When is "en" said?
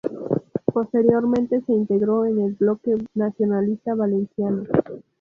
2.25-2.39